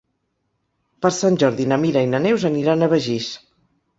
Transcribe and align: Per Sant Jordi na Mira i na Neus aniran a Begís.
Per 1.05 1.09
Sant 1.17 1.37
Jordi 1.43 1.67
na 1.73 1.79
Mira 1.83 2.03
i 2.05 2.09
na 2.13 2.21
Neus 2.25 2.45
aniran 2.51 2.87
a 2.87 2.91
Begís. 2.97 3.31